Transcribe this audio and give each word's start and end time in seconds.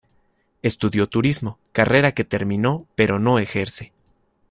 Estudió 0.63 1.07
turismo, 1.07 1.59
carrera 1.73 2.13
que 2.13 2.23
terminó 2.23 2.87
pero 2.95 3.19
no 3.19 3.37
ejerce. 3.37 3.93